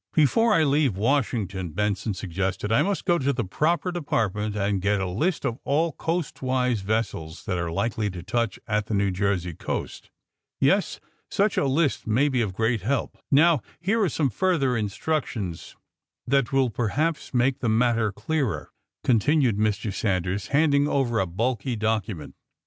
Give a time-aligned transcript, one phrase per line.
[0.13, 4.55] '^^* Before I leave Washington,^' Benson sug* gested, ^^I must go to the proper department
[4.55, 8.95] and get a list of all coastwise vessels that are likely to touch at the
[8.95, 10.09] New Jersey coast.
[10.63, 13.15] ^' *^Yes; such a list may be of great help.
[13.29, 15.75] Now, here are some further instructions
[16.25, 18.71] that will per haps make the matter clearer,"
[19.03, 19.93] continued Mr.
[19.93, 22.33] Sanders, handing over a bulky document.